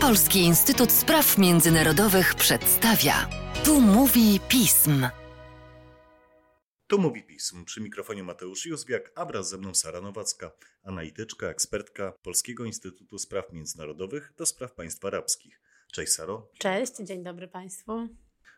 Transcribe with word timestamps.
Polski 0.00 0.38
Instytut 0.38 0.92
Spraw 0.92 1.38
Międzynarodowych 1.38 2.34
przedstawia. 2.34 3.28
Tu 3.64 3.80
mówi 3.80 4.40
pism. 4.48 5.06
Tu 6.86 6.98
mówi 6.98 7.22
pism. 7.22 7.64
Przy 7.64 7.80
mikrofonie 7.80 8.22
Mateusz 8.22 8.66
Józwiak, 8.66 9.12
a 9.14 9.24
wraz 9.24 9.48
ze 9.48 9.58
mną 9.58 9.74
Sara 9.74 10.00
Nowacka, 10.00 10.50
analityczka, 10.82 11.48
ekspertka 11.48 12.12
Polskiego 12.22 12.64
Instytutu 12.64 13.18
Spraw 13.18 13.52
Międzynarodowych 13.52 14.32
do 14.38 14.46
spraw 14.46 14.74
państw 14.74 15.04
arabskich. 15.04 15.60
Cześć 15.92 16.12
Saro. 16.12 16.50
Cześć, 16.58 16.96
dzień 16.96 17.24
dobry 17.24 17.48
Państwu. 17.48 18.08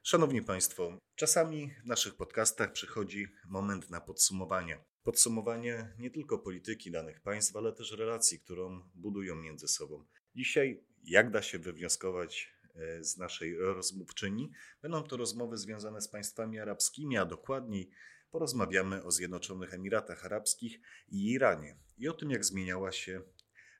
Szanowni 0.03 0.43
Państwo, 0.43 0.99
czasami 1.15 1.71
w 1.85 1.87
naszych 1.87 2.15
podcastach 2.15 2.73
przychodzi 2.73 3.27
moment 3.49 3.91
na 3.91 4.01
podsumowanie. 4.01 4.85
Podsumowanie 5.03 5.95
nie 5.99 6.11
tylko 6.11 6.39
polityki 6.39 6.91
danych 6.91 7.21
państw, 7.21 7.57
ale 7.57 7.73
też 7.73 7.93
relacji, 7.93 8.41
którą 8.41 8.83
budują 8.95 9.35
między 9.35 9.69
sobą. 9.69 10.05
Dzisiaj, 10.35 10.85
jak 11.03 11.31
da 11.31 11.43
się 11.43 11.59
wywnioskować 11.59 12.55
e, 12.75 13.05
z 13.05 13.17
naszej 13.17 13.57
rozmówczyni, 13.57 14.51
będą 14.83 15.03
to 15.03 15.17
rozmowy 15.17 15.59
związane 15.59 16.01
z 16.01 16.09
państwami 16.09 16.59
arabskimi, 16.59 17.17
a 17.17 17.25
dokładniej 17.25 17.91
porozmawiamy 18.31 19.05
o 19.05 19.11
Zjednoczonych 19.11 19.75
Emiratach 19.75 20.27
Arabskich 20.27 20.81
i 21.09 21.31
Iranie 21.31 21.77
i 21.99 22.09
o 22.09 22.13
tym, 22.13 22.31
jak 22.31 22.45
zmieniała 22.45 22.93
się 22.93 23.23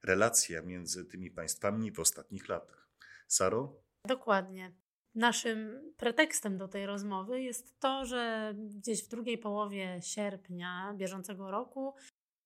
relacja 0.03 0.63
między 0.63 1.05
tymi 1.05 1.31
państwami 1.31 1.93
w 1.93 2.01
ostatnich 2.01 2.49
latach. 2.49 2.89
Saro? 3.29 3.83
Dokładnie. 4.07 4.73
Naszym 5.15 5.93
pretekstem 5.97 6.59
do 6.59 6.69
tej 6.69 6.87
rozmowy 6.87 7.43
jest 7.43 7.81
to, 7.81 8.05
że 8.05 8.55
gdzieś 8.57 9.05
w 9.05 9.09
drugiej 9.09 9.39
połowie 9.39 10.01
sierpnia 10.03 10.95
bieżącego 10.97 11.51
roku 11.51 11.95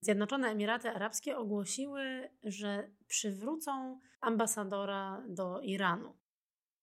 Zjednoczone 0.04 0.48
Emiraty 0.48 0.90
Arabskie 0.90 1.36
ogłosiły, 1.36 2.30
że 2.42 2.90
przywrócą 3.06 4.00
ambasadora 4.20 5.22
do 5.28 5.60
Iranu. 5.60 6.14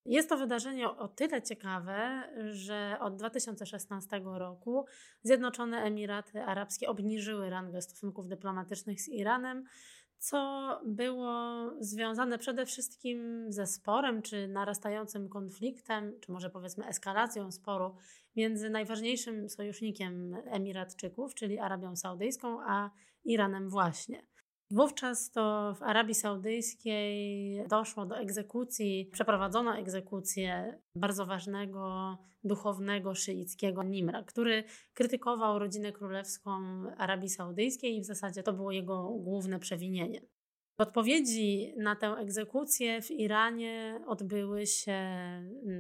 Jest 0.06 0.30
to 0.30 0.38
wydarzenie 0.38 0.90
o 0.90 1.08
tyle 1.08 1.42
ciekawe, 1.42 2.24
że 2.52 2.98
od 3.00 3.16
2016 3.16 4.22
roku 4.24 4.86
Zjednoczone 5.24 5.84
Emiraty 5.84 6.44
Arabskie 6.44 6.90
obniżyły 6.90 7.50
rangę 7.50 7.82
stosunków 7.82 8.28
dyplomatycznych 8.28 9.02
z 9.02 9.10
Iranem, 9.10 9.64
co 10.18 10.82
było 10.86 11.36
związane 11.80 12.38
przede 12.38 12.66
wszystkim 12.66 13.46
ze 13.52 13.68
sporem 13.68 14.22
czy 14.22 14.48
narastającym 14.48 15.30
konfliktem, 15.30 16.20
czy 16.20 16.32
może 16.32 16.50
powiedzmy 16.50 16.88
eskalacją 16.88 17.52
sporu 17.52 17.96
między 18.36 18.70
najważniejszym 18.70 19.50
sojusznikiem 19.50 20.36
Emiratczyków, 20.46 21.34
czyli 21.34 21.60
Arabią 21.60 21.96
Saudyjską, 21.96 22.62
a 22.62 22.92
Iranem 23.24 23.70
właśnie. 23.70 24.28
Wówczas 24.72 25.32
to 25.32 25.74
w 25.80 25.84
Arabii 25.84 26.16
Saudyjskiej 26.16 27.68
doszło 27.68 28.06
do 28.06 28.18
egzekucji, 28.18 29.10
przeprowadzono 29.12 29.78
egzekucję 29.78 30.80
bardzo 30.96 31.26
ważnego 31.26 32.18
duchownego 32.44 33.16
szyickiego 33.16 33.84
Nimra, 33.84 34.24
który 34.24 34.64
krytykował 34.94 35.60
rodzinę 35.60 35.92
królewską 35.92 36.52
Arabii 36.98 37.30
Saudyjskiej 37.30 37.98
i 37.98 38.02
w 38.02 38.06
zasadzie 38.06 38.44
to 38.44 38.54
było 38.54 38.72
jego 38.72 39.04
główne 39.04 39.60
przewinienie. 39.60 40.22
W 40.80 40.82
odpowiedzi 40.82 41.74
na 41.78 41.96
tę 41.96 42.08
egzekucję 42.08 43.02
w 43.02 43.12
Iranie 43.12 44.02
odbyły 44.08 44.66
się 44.68 45.00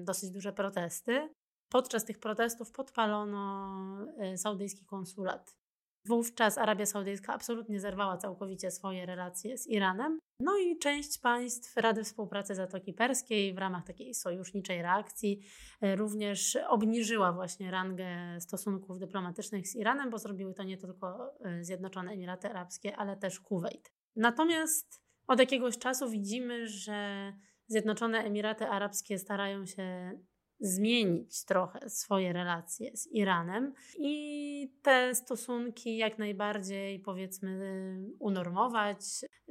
dosyć 0.03 0.31
duże 0.31 0.53
protesty. 0.53 1.29
Podczas 1.71 2.05
tych 2.05 2.19
protestów 2.19 2.71
podpalono 2.71 3.77
e, 4.17 4.37
saudyjski 4.37 4.85
konsulat 4.85 5.61
Wówczas 6.05 6.57
Arabia 6.57 6.85
Saudyjska 6.85 7.33
absolutnie 7.33 7.79
zerwała 7.79 8.17
całkowicie 8.17 8.71
swoje 8.71 9.05
relacje 9.05 9.57
z 9.57 9.67
Iranem. 9.67 10.19
No 10.39 10.57
i 10.57 10.77
część 10.77 11.19
państw 11.19 11.77
Rady 11.77 12.03
Współpracy 12.03 12.55
Zatoki 12.55 12.93
Perskiej 12.93 13.53
w 13.53 13.57
ramach 13.57 13.85
takiej 13.85 14.13
sojuszniczej 14.13 14.81
reakcji 14.81 15.41
e, 15.81 15.95
również 15.95 16.57
obniżyła 16.67 17.33
właśnie 17.33 17.71
rangę 17.71 18.07
stosunków 18.39 18.99
dyplomatycznych 18.99 19.67
z 19.67 19.75
Iranem, 19.75 20.09
bo 20.09 20.17
zrobiły 20.17 20.53
to 20.53 20.63
nie 20.63 20.77
tylko 20.77 21.33
e, 21.45 21.63
Zjednoczone 21.63 22.11
Emiraty 22.11 22.49
Arabskie, 22.49 22.97
ale 22.97 23.17
też 23.17 23.39
Kuwait. 23.39 23.91
Natomiast 24.15 25.01
od 25.27 25.39
jakiegoś 25.39 25.77
czasu 25.77 26.09
widzimy, 26.09 26.67
że 26.67 27.33
Zjednoczone 27.67 28.23
Emiraty 28.23 28.67
Arabskie 28.67 29.19
starają 29.19 29.65
się 29.65 30.11
zmienić 30.61 31.45
trochę 31.45 31.89
swoje 31.89 32.33
relacje 32.33 32.97
z 32.97 33.07
Iranem 33.11 33.73
i 33.97 34.73
te 34.81 35.15
stosunki 35.15 35.97
jak 35.97 36.19
najbardziej 36.19 36.99
powiedzmy 36.99 37.97
unormować, 38.19 38.99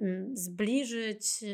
mm, 0.03 0.37
zbliżyć, 0.37 1.45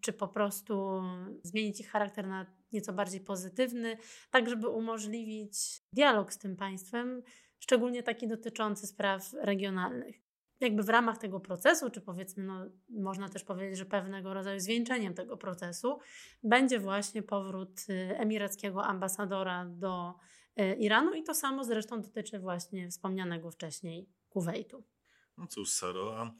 czy 0.00 0.12
po 0.12 0.28
prostu 0.28 1.02
zmienić 1.42 1.80
ich 1.80 1.90
charakter 1.90 2.26
na 2.26 2.46
nieco 2.72 2.92
bardziej 2.92 3.20
pozytywny, 3.20 3.96
tak 4.30 4.48
żeby 4.48 4.68
umożliwić 4.68 5.82
dialog 5.92 6.32
z 6.32 6.38
tym 6.38 6.56
państwem, 6.56 7.22
szczególnie 7.58 8.02
taki 8.02 8.28
dotyczący 8.28 8.86
spraw 8.86 9.32
regionalnych 9.32 10.23
jakby 10.64 10.82
w 10.82 10.88
ramach 10.88 11.18
tego 11.18 11.40
procesu, 11.40 11.90
czy 11.90 12.00
powiedzmy, 12.00 12.44
no, 12.44 12.66
można 12.88 13.28
też 13.28 13.44
powiedzieć, 13.44 13.78
że 13.78 13.86
pewnego 13.86 14.34
rodzaju 14.34 14.60
zwieńczeniem 14.60 15.14
tego 15.14 15.36
procesu 15.36 15.98
będzie 16.42 16.80
właśnie 16.80 17.22
powrót 17.22 17.80
y, 17.88 18.18
emirackiego 18.18 18.84
ambasadora 18.84 19.64
do 19.64 20.14
y, 20.60 20.74
Iranu 20.74 21.14
i 21.14 21.22
to 21.22 21.34
samo 21.34 21.64
zresztą 21.64 22.02
dotyczy 22.02 22.38
właśnie 22.38 22.90
wspomnianego 22.90 23.50
wcześniej 23.50 24.08
Kuwejtu. 24.28 24.84
No 25.38 25.46
cóż, 25.46 25.70
Saro, 25.70 26.18
a 26.18 26.34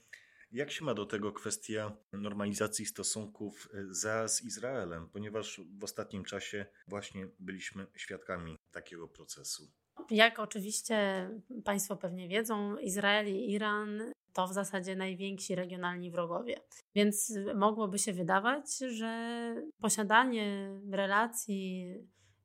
jak 0.52 0.70
się 0.70 0.84
ma 0.84 0.94
do 0.94 1.06
tego 1.06 1.32
kwestia 1.32 1.96
normalizacji 2.12 2.86
stosunków 2.86 3.68
y, 3.74 3.94
za 3.94 4.28
z 4.28 4.42
Izraelem, 4.42 5.08
ponieważ 5.08 5.60
w 5.78 5.84
ostatnim 5.84 6.24
czasie 6.24 6.66
właśnie 6.88 7.28
byliśmy 7.38 7.86
świadkami 7.96 8.58
takiego 8.70 9.08
procesu? 9.08 9.72
Jak 10.10 10.38
oczywiście 10.38 11.30
Państwo 11.64 11.96
pewnie 11.96 12.28
wiedzą, 12.28 12.76
Izrael 12.76 13.28
i 13.28 13.50
Iran 13.52 14.02
to 14.32 14.46
w 14.46 14.52
zasadzie 14.52 14.96
najwięksi 14.96 15.54
regionalni 15.54 16.10
wrogowie. 16.10 16.60
Więc 16.94 17.38
mogłoby 17.54 17.98
się 17.98 18.12
wydawać, 18.12 18.78
że 18.78 19.54
posiadanie 19.80 20.70
relacji 20.90 21.94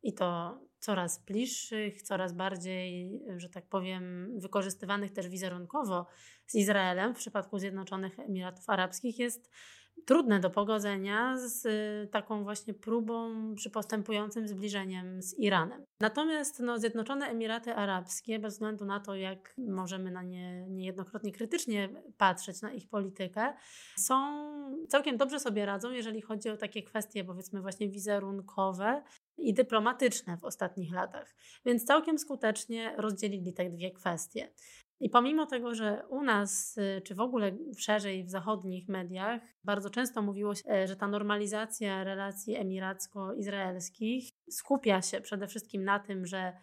i 0.04 0.14
to 0.14 0.60
coraz 0.80 1.26
bliższych, 1.26 2.02
coraz 2.02 2.34
bardziej, 2.34 3.22
że 3.38 3.50
tak 3.50 3.70
powiem, 3.70 4.34
wykorzystywanych 4.40 5.12
też 5.12 5.30
wizerunkowo 5.30 6.06
z 6.48 6.56
Izraelem 6.56 7.16
w 7.16 7.18
przypadku 7.18 7.60
Zjednoczonych 7.60 8.20
Emiratów 8.20 8.70
Arabskich 8.70 9.20
jest 9.20 9.52
trudne 10.06 10.40
do 10.40 10.50
pogodzenia 10.50 11.38
z 11.38 11.66
y, 11.66 12.08
taką 12.12 12.44
właśnie 12.44 12.74
próbą 12.74 13.36
przy 13.56 13.70
postępującym 13.70 14.48
zbliżeniem 14.48 15.22
z 15.22 15.40
Iranem. 15.40 15.86
Natomiast 16.02 16.60
no, 16.60 16.80
Zjednoczone 16.80 17.28
Emiraty 17.28 17.76
Arabskie, 17.76 18.40
bez 18.40 18.54
względu 18.54 18.86
na 18.86 19.00
to, 19.00 19.16
jak 19.16 19.54
możemy 19.58 20.12
na 20.12 20.24
nie 20.24 20.68
niejednokrotnie 20.70 21.32
krytycznie 21.32 21.90
patrzeć 22.18 22.62
na 22.62 22.74
ich 22.74 22.90
politykę, 22.90 23.54
są 23.98 24.16
całkiem 24.88 25.18
dobrze 25.18 25.40
sobie 25.40 25.66
radzą, 25.66 25.92
jeżeli 25.92 26.22
chodzi 26.22 26.50
o 26.50 26.58
takie 26.58 26.84
kwestie, 26.84 27.24
powiedzmy, 27.24 27.62
właśnie 27.62 27.90
wizerunkowe 27.90 29.04
i 29.38 29.54
dyplomatyczne 29.54 30.38
w 30.38 30.44
ostatnich 30.44 30.94
latach. 30.94 31.36
Więc 31.66 31.86
całkiem 31.86 32.20
skutecznie 32.20 32.96
rozdzielili 32.98 33.54
te 33.54 33.70
dwie 33.70 33.92
kwestie. 33.92 34.50
I 35.00 35.10
pomimo 35.10 35.46
tego, 35.46 35.76
że 35.76 36.04
u 36.10 36.24
nas, 36.24 36.78
y, 36.78 37.02
czy 37.02 37.16
w 37.16 37.20
ogóle 37.20 37.58
szerzej 37.78 38.24
w 38.24 38.30
zachodnich 38.30 38.88
mediach, 38.88 39.42
bardzo 39.64 39.90
często 39.90 40.22
mówiło 40.22 40.56
się, 40.56 40.64
e, 40.70 40.88
że 40.88 40.96
ta 40.96 41.08
normalizacja 41.08 42.04
relacji 42.04 42.56
emiracko-izraelskich 42.56 44.30
skupia 44.50 45.02
się 45.02 45.22
przede 45.22 45.48
wszystkim 45.48 45.84
na 45.84 46.00
tym, 46.00 46.26
że 46.26 46.54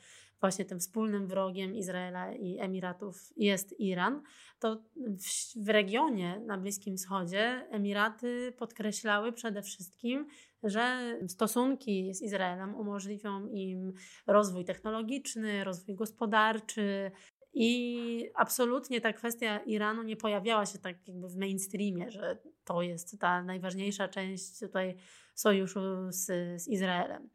właśnie 0.41 0.65
tym 0.65 0.81
wspólnym 0.81 1.27
wrogiem 1.27 1.75
Izraela 1.75 2.33
i 2.33 2.59
Emiratów 2.59 3.33
jest 3.37 3.81
Iran, 3.81 4.23
to 4.59 4.77
w, 4.97 5.65
w, 5.65 5.69
regionie 5.69 6.41
na 6.47 6.59
Bliskim 6.59 6.97
Wschodzie 6.97 7.67
Emiraty 7.71 8.53
podkreślały 8.59 9.33
przede 9.33 9.63
wszystkim, 9.63 10.27
że 10.63 11.17
stosunki 11.29 12.15
z 12.15 12.23
Izraelem 12.23 12.75
umożliwią 12.75 13.47
im 13.47 13.93
rozwój 14.27 14.65
technologiczny, 14.65 15.65
rozwój 15.65 15.95
gospodarczy, 15.95 17.11
i 17.59 18.31
absolutnie 18.35 19.01
ta 19.01 19.13
kwestia 19.13 19.59
Iranu 19.59 20.03
nie 20.03 20.17
pojawiała 20.17 20.67
się 20.67 20.79
tak 20.79 21.09
jakby 21.09 21.29
w 21.29 21.37
mainstreamie, 21.37 22.11
że 22.11 22.39
to 22.65 22.83
jest 22.83 23.21
ta 23.21 23.43
najważniejsza 23.43 24.09
część 24.09 24.61
tutaj 24.61 24.97
sojuszu 25.35 25.81
z, 26.09 26.25
z 26.63 26.69
Izraelem. 26.69 27.31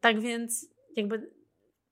Tak 0.00 0.20
więc 0.20 0.68
jakby 0.96 1.30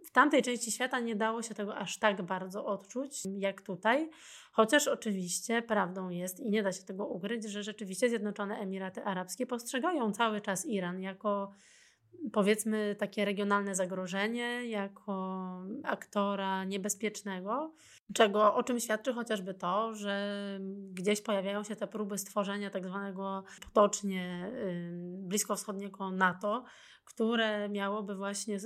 w 0.05 0.11
tamtej 0.11 0.43
części 0.43 0.73
świata 0.73 1.01
nie 1.01 1.17
dało 1.17 1.43
się 1.43 1.55
tego 1.55 1.77
aż 1.77 1.99
tak 1.99 2.23
bardzo 2.23 2.67
odczuć 2.67 3.23
jak 3.39 3.63
tutaj, 3.63 4.11
chociaż 4.53 4.89
oczywiście 4.89 5.63
prawdą 5.63 6.09
jest 6.09 6.41
i 6.41 6.51
nie 6.51 6.63
da 6.63 6.73
się 6.73 6.83
tego 6.83 7.07
ukryć, 7.07 7.45
że 7.45 7.63
rzeczywiście 7.63 8.09
Zjednoczone 8.09 8.59
Emiraty 8.59 9.05
Arabskie 9.05 9.47
postrzegają 9.47 10.13
cały 10.13 10.41
czas 10.41 10.67
Iran 10.67 11.01
jako 11.01 11.53
powiedzmy 12.33 12.97
takie 12.99 13.25
regionalne 13.25 13.75
zagrożenie 13.75 14.69
jako 14.69 15.47
aktora 15.85 16.65
niebezpiecznego, 16.65 17.75
czego, 18.15 18.55
o 18.55 18.63
czym 18.63 18.81
świadczy 18.81 19.13
chociażby 19.13 19.55
to, 19.55 19.95
że 19.95 20.37
gdzieś 20.93 21.23
pojawiają 21.23 21.65
się 21.65 21.77
te 21.77 21.87
próby 21.87 22.19
stworzenia 22.19 22.71
tak 22.71 22.87
zwanego 22.87 23.45
potocznie 23.61 24.53
bliskowschodniego 25.19 26.11
NATO, 26.11 26.65
które 27.07 27.69
miałoby 27.69 28.15
właśnie 28.15 28.59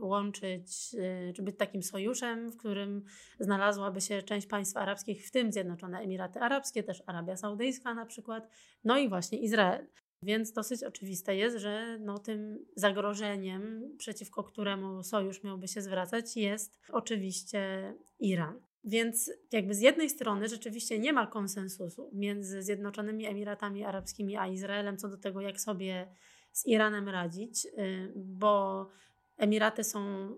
łączyć, 0.00 0.94
y, 0.94 1.32
czy 1.36 1.42
być 1.42 1.56
takim 1.56 1.82
sojuszem, 1.82 2.50
w 2.50 2.56
którym 2.56 3.04
znalazłaby 3.40 4.00
się 4.00 4.22
część 4.22 4.46
państw 4.46 4.76
arabskich, 4.76 5.26
w 5.26 5.30
tym 5.30 5.52
Zjednoczone 5.52 6.00
Emiraty 6.00 6.40
Arabskie, 6.40 6.82
też 6.82 7.02
Arabia 7.06 7.36
Saudyjska 7.36 7.94
na 7.94 8.06
przykład, 8.06 8.48
no 8.84 8.98
i 8.98 9.08
właśnie 9.08 9.38
Izrael. 9.38 9.86
Więc 10.22 10.52
dosyć 10.52 10.82
oczywiste 10.82 11.36
jest, 11.36 11.56
że 11.56 11.98
no, 12.00 12.18
tym 12.18 12.66
zagrożeniem, 12.76 13.94
przeciwko 13.98 14.44
któremu 14.44 15.02
sojusz 15.02 15.42
miałby 15.42 15.68
się 15.68 15.82
zwracać, 15.82 16.36
jest 16.36 16.80
oczywiście 16.92 17.94
Iran. 18.18 18.60
Więc 18.84 19.32
jakby 19.52 19.74
z 19.74 19.80
jednej 19.80 20.10
strony 20.10 20.48
rzeczywiście 20.48 20.98
nie 20.98 21.12
ma 21.12 21.26
konsensusu 21.26 22.10
między 22.12 22.62
Zjednoczonymi 22.62 23.26
Emiratami 23.26 23.84
Arabskimi 23.84 24.36
a 24.36 24.46
Izraelem 24.46 24.96
co 24.96 25.08
do 25.08 25.16
tego, 25.16 25.40
jak 25.40 25.60
sobie 25.60 26.14
z 26.52 26.66
Iranem 26.66 27.08
radzić, 27.08 27.66
y, 27.66 28.12
bo 28.16 28.86
Emiraty 29.36 29.84
są 29.84 30.28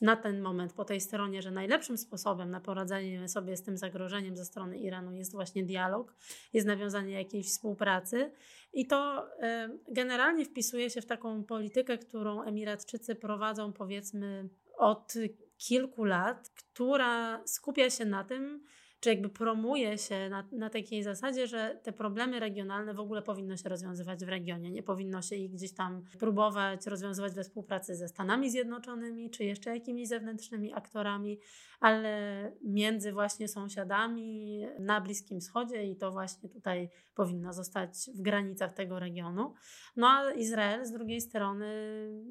na 0.00 0.16
ten 0.16 0.40
moment 0.40 0.72
po 0.72 0.84
tej 0.84 1.00
stronie, 1.00 1.42
że 1.42 1.50
najlepszym 1.50 1.98
sposobem 1.98 2.50
na 2.50 2.60
poradzenie 2.60 3.28
sobie 3.28 3.56
z 3.56 3.62
tym 3.62 3.76
zagrożeniem 3.76 4.36
ze 4.36 4.44
strony 4.44 4.78
Iranu 4.78 5.12
jest 5.12 5.32
właśnie 5.32 5.64
dialog, 5.64 6.14
jest 6.52 6.66
nawiązanie 6.66 7.12
jakiejś 7.12 7.46
współpracy. 7.46 8.30
I 8.72 8.86
to 8.86 9.26
y, 9.26 9.94
generalnie 9.94 10.44
wpisuje 10.44 10.90
się 10.90 11.00
w 11.00 11.06
taką 11.06 11.44
politykę, 11.44 11.98
którą 11.98 12.42
Emiratczycy 12.42 13.14
prowadzą 13.14 13.72
powiedzmy 13.72 14.48
od 14.76 15.14
kilku 15.58 16.04
lat, 16.04 16.48
która 16.48 17.42
skupia 17.44 17.90
się 17.90 18.04
na 18.04 18.24
tym, 18.24 18.64
czy 19.00 19.08
jakby 19.08 19.28
promuje 19.28 19.98
się 19.98 20.28
na, 20.28 20.48
na 20.52 20.70
takiej 20.70 21.02
zasadzie, 21.02 21.46
że 21.46 21.80
te 21.82 21.92
problemy 21.92 22.40
regionalne 22.40 22.94
w 22.94 23.00
ogóle 23.00 23.22
powinno 23.22 23.56
się 23.56 23.68
rozwiązywać 23.68 24.24
w 24.24 24.28
regionie. 24.28 24.70
Nie 24.70 24.82
powinno 24.82 25.22
się 25.22 25.36
ich 25.36 25.50
gdzieś 25.50 25.74
tam 25.74 26.04
próbować 26.18 26.86
rozwiązywać 26.86 27.34
we 27.34 27.44
współpracy 27.44 27.96
ze 27.96 28.08
Stanami 28.08 28.50
Zjednoczonymi, 28.50 29.30
czy 29.30 29.44
jeszcze 29.44 29.70
jakimiś 29.70 30.08
zewnętrznymi 30.08 30.72
aktorami, 30.72 31.38
ale 31.80 32.52
między 32.64 33.12
właśnie 33.12 33.48
sąsiadami 33.48 34.60
na 34.78 35.00
Bliskim 35.00 35.40
Wschodzie 35.40 35.84
i 35.84 35.96
to 35.96 36.10
właśnie 36.10 36.48
tutaj 36.48 36.90
powinno 37.14 37.52
zostać 37.52 38.10
w 38.14 38.22
granicach 38.22 38.72
tego 38.72 38.98
regionu. 38.98 39.54
No 39.96 40.08
a 40.08 40.32
Izrael 40.32 40.84
z 40.84 40.92
drugiej 40.92 41.20
strony 41.20 41.66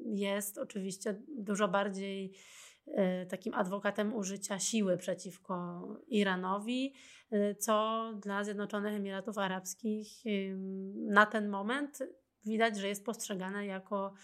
jest 0.04 0.58
oczywiście 0.58 1.16
dużo 1.28 1.68
bardziej 1.68 2.32
takim 3.28 3.54
adwokatem 3.54 4.14
użycia 4.14 4.58
siły 4.58 4.96
przeciwko 4.96 5.82
Iranowi, 6.08 6.94
y, 7.32 7.54
co 7.54 8.04
dla 8.22 8.44
Zjednoczonych 8.44 8.94
Emiratów 8.94 9.38
Arabskich 9.38 10.08
na 10.96 11.26
ten 11.26 11.48
moment 11.48 11.98
widać, 12.44 12.78
że 12.78 12.88
jest 12.88 13.04
postrzegane 13.04 13.66
jako 13.66 14.14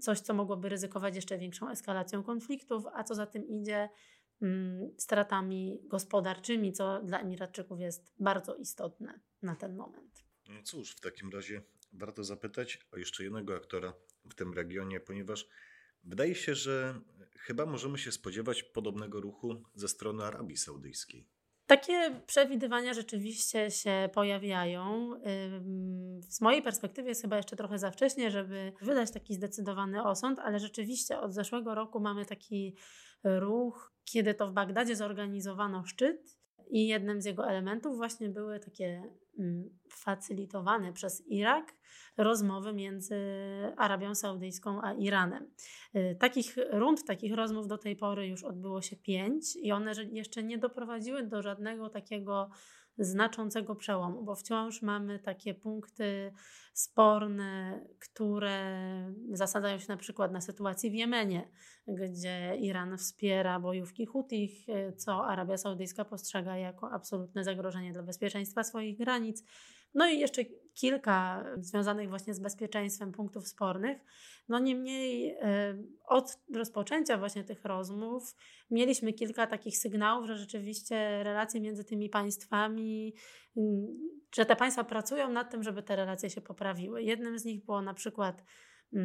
coś, 0.00 0.20
co 0.20 0.34
mogłoby 0.34 0.68
ryzykować 0.68 1.16
jeszcze 1.16 1.38
większą 1.38 1.70
eskalacją 1.70 2.22
konfliktów, 2.22 2.84
a 2.94 3.04
co 3.04 3.14
za 3.14 3.26
tym 3.26 3.48
idzie 3.48 3.88
stratami 4.96 5.80
gospodarczymi, 5.84 6.72
co 6.72 7.02
dla 7.02 7.20
Emiratczyków 7.20 7.80
jest 7.80 8.14
bardzo 8.20 8.54
istotne 8.54 9.20
na 9.42 9.56
ten 9.56 9.76
moment. 9.76 10.24
No 10.48 10.62
cóż, 10.62 10.90
w 10.90 11.00
takim 11.00 11.30
razie 11.30 11.62
warto 11.92 12.24
zapytać 12.24 12.78
o 12.92 12.98
jeszcze 12.98 13.24
jednego 13.24 13.54
aktora 13.54 13.94
w 14.30 14.34
tym 14.34 14.54
regionie, 14.54 15.00
ponieważ 15.00 15.48
wydaje 16.04 16.34
się, 16.34 16.54
że 16.54 16.94
Chyba 17.46 17.66
możemy 17.66 17.98
się 17.98 18.12
spodziewać 18.12 18.62
podobnego 18.62 19.20
ruchu 19.20 19.62
ze 19.74 19.88
strony 19.88 20.24
Arabii 20.24 20.56
Saudyjskiej. 20.56 21.28
Takie 21.66 22.20
przewidywania 22.26 22.94
rzeczywiście 22.94 23.70
się 23.70 24.10
pojawiają. 24.14 25.10
Z 26.28 26.40
mojej 26.40 26.62
perspektywy 26.62 27.08
jest 27.08 27.22
chyba 27.22 27.36
jeszcze 27.36 27.56
trochę 27.56 27.78
za 27.78 27.90
wcześnie, 27.90 28.30
żeby 28.30 28.72
wydać 28.82 29.10
taki 29.10 29.34
zdecydowany 29.34 30.04
osąd, 30.04 30.38
ale 30.38 30.58
rzeczywiście 30.58 31.20
od 31.20 31.34
zeszłego 31.34 31.74
roku 31.74 32.00
mamy 32.00 32.26
taki 32.26 32.76
ruch, 33.24 33.92
kiedy 34.04 34.34
to 34.34 34.50
w 34.50 34.52
Bagdadzie 34.52 34.96
zorganizowano 34.96 35.84
szczyt 35.84 36.38
i 36.70 36.88
jednym 36.88 37.22
z 37.22 37.24
jego 37.24 37.48
elementów 37.48 37.96
właśnie 37.96 38.28
były 38.28 38.60
takie 38.60 39.02
facylitowane 39.90 40.92
przez 40.92 41.26
Irak 41.26 41.74
rozmowy 42.16 42.72
między 42.72 43.16
Arabią 43.76 44.14
Saudyjską 44.14 44.82
a 44.82 44.92
Iranem. 44.92 45.50
Y, 45.96 46.16
takich 46.20 46.56
rund, 46.70 47.04
takich 47.04 47.34
rozmów 47.34 47.68
do 47.68 47.78
tej 47.78 47.96
pory 47.96 48.26
już 48.26 48.44
odbyło 48.44 48.82
się 48.82 48.96
pięć 48.96 49.56
i 49.56 49.72
one 49.72 49.92
jeszcze 50.12 50.42
nie 50.42 50.58
doprowadziły 50.58 51.22
do 51.22 51.42
żadnego 51.42 51.88
takiego 51.88 52.50
znaczącego 52.98 53.74
przełomu, 53.74 54.22
bo 54.22 54.34
wciąż 54.34 54.82
mamy 54.82 55.18
takie 55.18 55.54
punkty 55.54 56.32
sporne, 56.72 57.80
które 57.98 58.80
zasadzają 59.32 59.78
się 59.78 59.86
na 59.88 59.96
przykład 59.96 60.32
na 60.32 60.40
sytuacji 60.40 60.90
w 60.90 60.94
Jemenie, 60.94 61.50
gdzie 61.88 62.56
Iran 62.60 62.98
wspiera 62.98 63.60
bojówki 63.60 64.06
Hutich, 64.06 64.66
co 64.96 65.26
Arabia 65.26 65.56
Saudyjska 65.56 66.04
postrzega 66.04 66.56
jako 66.56 66.90
absolutne 66.90 67.44
zagrożenie 67.44 67.92
dla 67.92 68.02
bezpieczeństwa 68.02 68.64
swoich 68.64 68.98
granic. 68.98 69.44
No 69.94 70.08
i 70.08 70.18
jeszcze 70.18 70.42
kilka 70.74 71.44
związanych 71.56 72.08
właśnie 72.08 72.34
z 72.34 72.40
bezpieczeństwem 72.40 73.12
punktów 73.12 73.48
spornych. 73.48 73.98
No 74.48 74.58
niemniej 74.58 75.36
e, 75.40 75.74
od 76.06 76.38
rozpoczęcia 76.54 77.18
właśnie 77.18 77.44
tych 77.44 77.64
rozmów 77.64 78.36
mieliśmy 78.70 79.12
kilka 79.12 79.46
takich 79.46 79.78
sygnałów, 79.78 80.26
że 80.26 80.36
rzeczywiście 80.36 81.24
relacje 81.24 81.60
między 81.60 81.84
tymi 81.84 82.08
państwami, 82.08 83.14
że 84.34 84.46
te 84.46 84.56
państwa 84.56 84.84
pracują 84.84 85.28
nad 85.28 85.50
tym, 85.50 85.62
żeby 85.62 85.82
te 85.82 85.96
relacje 85.96 86.30
się 86.30 86.40
poprawiły. 86.40 87.02
Jednym 87.02 87.38
z 87.38 87.44
nich 87.44 87.64
było 87.64 87.82
na 87.82 87.94
przykład 87.94 88.44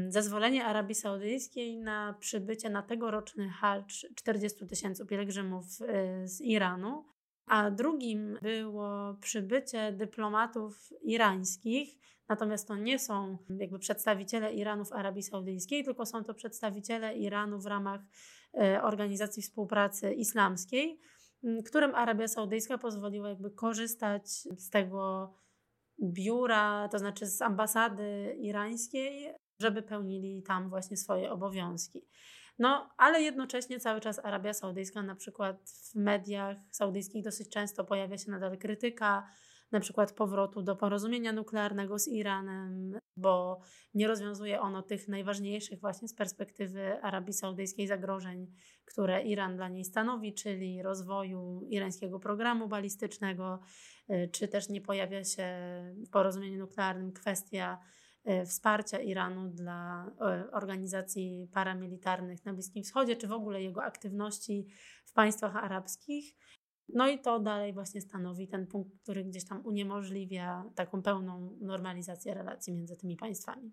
zezwolenie 0.10 0.66
Arabii 0.66 0.96
Saudyjskiej 0.96 1.78
na 1.78 2.16
przybycie 2.20 2.70
na 2.70 2.82
tegoroczny 2.82 3.50
hajj 3.50 3.84
40 4.16 4.68
tysięcy 4.68 5.06
pielgrzymów 5.06 5.66
e, 5.82 6.28
z 6.28 6.42
Iranu 6.42 7.06
a 7.50 7.72
drugim 7.72 8.38
było 8.42 9.16
przybycie 9.22 9.92
dyplomatów 9.92 10.94
irańskich. 11.02 12.00
Natomiast 12.30 12.68
to 12.68 12.76
nie 12.76 13.00
są 13.00 13.38
jakby 13.50 13.80
przedstawiciele 13.80 14.54
Iranu 14.54 14.86
w 14.86 14.94
Arabii 14.94 15.24
Saudyjskiej, 15.24 15.84
tylko 15.84 16.06
są 16.06 16.24
to 16.24 16.34
przedstawiciele 16.34 17.18
Iranu 17.18 17.60
w 17.60 17.66
ramach 17.66 18.02
e, 18.54 18.84
Organizacji 18.84 19.44
Współpracy 19.44 20.14
Islamskiej, 20.14 21.00
którym 21.66 21.96
Arabia 21.96 22.28
Saudyjska 22.28 22.78
pozwoliła 22.78 23.30
jakby 23.30 23.52
korzystać 23.52 24.30
z 24.58 24.70
tego 24.70 25.34
biura, 26.04 26.90
to 26.92 27.00
znaczy 27.00 27.26
z 27.26 27.42
ambasady 27.42 28.38
irańskiej, 28.42 29.34
żeby 29.62 29.82
pełnili 29.82 30.44
tam 30.44 30.70
właśnie 30.70 30.98
swoje 30.98 31.32
obowiązki. 31.32 32.08
No, 32.60 32.90
ale 32.98 33.22
jednocześnie 33.22 33.80
cały 33.80 34.02
czas 34.02 34.20
Arabia 34.24 34.54
Saudyjska, 34.54 35.04
na 35.04 35.16
przykład 35.16 35.70
w 35.70 35.96
mediach 35.96 36.58
saudyjskich 36.72 37.24
dosyć 37.24 37.50
często 37.50 37.84
pojawia 37.86 38.18
się 38.18 38.32
nadal 38.32 38.58
krytyka, 38.58 39.28
na 39.72 39.80
przykład 39.80 40.12
powrotu 40.12 40.62
do 40.62 40.76
porozumienia 40.76 41.34
nuklearnego 41.34 42.00
z 42.00 42.08
Iranem, 42.08 43.00
bo 43.18 43.60
nie 43.94 44.08
rozwiązuje 44.08 44.62
ono 44.62 44.82
tych 44.82 45.08
najważniejszych 45.08 45.80
właśnie 45.80 46.08
z 46.08 46.14
perspektywy 46.14 47.02
Arabii 47.02 47.34
Saudyjskiej 47.34 47.88
zagrożeń, 47.88 48.48
które 48.86 49.22
Iran 49.22 49.56
dla 49.56 49.68
niej 49.68 49.86
stanowi, 49.86 50.34
czyli 50.34 50.82
rozwoju 50.82 51.68
irańskiego 51.70 52.20
programu 52.20 52.68
balistycznego, 52.68 53.60
y, 54.10 54.30
czy 54.32 54.48
też 54.48 54.70
nie 54.70 54.82
pojawia 54.82 55.24
się 55.24 55.48
w 56.08 56.10
porozumieniu 56.10 56.60
nuklearnym 56.60 57.12
kwestia 57.12 57.80
wsparcia 58.46 59.00
Iranu 59.00 59.50
dla 59.50 60.12
organizacji 60.52 61.50
paramilitarnych 61.54 62.46
na 62.46 62.54
Bliskim 62.54 62.84
Wschodzie, 62.84 63.16
czy 63.16 63.28
w 63.28 63.32
ogóle 63.32 63.64
jego 63.64 63.84
aktywności 63.84 64.68
w 65.06 65.14
państwach 65.14 65.56
arabskich. 65.56 66.36
No 66.94 67.10
i 67.10 67.20
to 67.20 67.40
dalej 67.40 67.74
właśnie 67.74 68.02
stanowi 68.02 68.48
ten 68.48 68.68
punkt, 68.68 68.92
który 69.04 69.24
gdzieś 69.24 69.46
tam 69.46 69.66
uniemożliwia 69.66 70.64
taką 70.76 71.02
pełną 71.02 71.58
normalizację 71.62 72.34
relacji 72.34 72.74
między 72.74 72.98
tymi 72.98 73.18
państwami. 73.18 73.72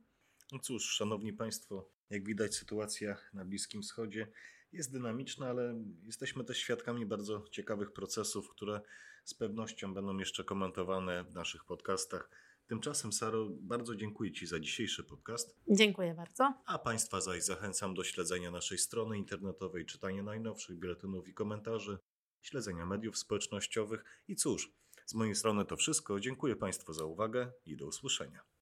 No 0.52 0.58
cóż, 0.58 0.84
szanowni 0.84 1.32
państwo, 1.32 1.90
jak 2.10 2.24
widać 2.24 2.54
sytuacja 2.54 3.16
na 3.34 3.44
Bliskim 3.44 3.82
Wschodzie 3.82 4.28
jest 4.72 4.92
dynamiczna, 4.92 5.48
ale 5.48 5.74
jesteśmy 6.04 6.44
też 6.44 6.58
świadkami 6.58 7.06
bardzo 7.06 7.44
ciekawych 7.50 7.92
procesów, 7.92 8.50
które 8.50 8.80
z 9.24 9.34
pewnością 9.34 9.94
będą 9.94 10.18
jeszcze 10.18 10.44
komentowane 10.44 11.24
w 11.24 11.34
naszych 11.34 11.64
podcastach. 11.64 12.30
Tymczasem, 12.66 13.12
Saro, 13.12 13.48
bardzo 13.50 13.96
dziękuję 13.96 14.32
Ci 14.32 14.46
za 14.46 14.60
dzisiejszy 14.60 15.04
podcast. 15.04 15.56
Dziękuję 15.68 16.14
bardzo. 16.14 16.54
A 16.66 16.78
Państwa 16.78 17.20
zaś 17.20 17.44
zachęcam 17.44 17.94
do 17.94 18.04
śledzenia 18.04 18.50
naszej 18.50 18.78
strony 18.78 19.18
internetowej, 19.18 19.86
czytania 19.86 20.22
najnowszych 20.22 20.78
biuletynów 20.78 21.28
i 21.28 21.34
komentarzy, 21.34 21.98
śledzenia 22.42 22.86
mediów 22.86 23.18
społecznościowych 23.18 24.04
i 24.28 24.36
cóż, 24.36 24.72
z 25.06 25.14
mojej 25.14 25.34
strony 25.34 25.64
to 25.64 25.76
wszystko. 25.76 26.20
Dziękuję 26.20 26.56
Państwu 26.56 26.92
za 26.92 27.04
uwagę 27.04 27.52
i 27.66 27.76
do 27.76 27.86
usłyszenia. 27.86 28.46